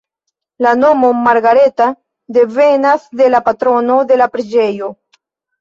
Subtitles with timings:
[0.65, 1.87] La nomo Margareta
[2.39, 4.91] devenas de la patrono de la preĝejo.